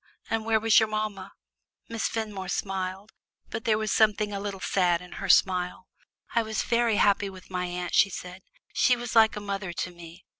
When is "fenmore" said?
2.07-2.49